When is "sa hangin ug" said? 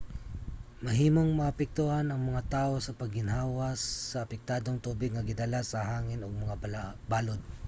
5.71-6.41